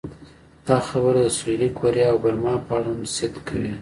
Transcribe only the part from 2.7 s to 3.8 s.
اړه هم صدق کوي.